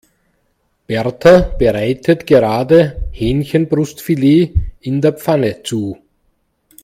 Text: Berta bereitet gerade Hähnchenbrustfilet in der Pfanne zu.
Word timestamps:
Berta 0.87 1.41
bereitet 1.59 2.25
gerade 2.25 3.09
Hähnchenbrustfilet 3.11 4.51
in 4.81 4.99
der 4.99 5.13
Pfanne 5.13 5.61
zu. 5.61 5.95